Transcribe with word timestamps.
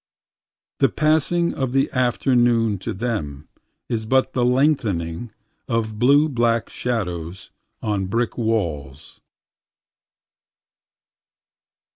…The 0.79 0.89
passing 0.89 1.53
of 1.53 1.73
the 1.73 1.87
afternoon 1.91 2.79
to 2.79 2.91
themIs 2.91 4.07
but 4.09 4.33
the 4.33 4.43
lengthening 4.43 5.29
of 5.67 5.99
blue 5.99 6.27
black 6.27 6.69
shadows 6.71 7.51
on 7.83 8.07
brick 8.07 8.35
walls. 8.35 9.21